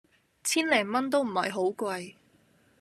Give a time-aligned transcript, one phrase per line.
[0.43, 2.15] 千零蚊都唔係好貴